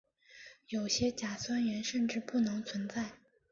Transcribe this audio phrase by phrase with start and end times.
[0.69, 3.11] 有些甲酸盐甚至不能存在。